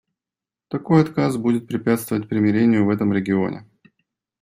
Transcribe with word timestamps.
Такой 0.69 1.03
отказ 1.03 1.37
будет 1.37 1.67
препятствовать 1.67 2.27
примирению 2.27 2.87
в 2.87 2.89
этом 2.89 3.13
регионе. 3.13 3.67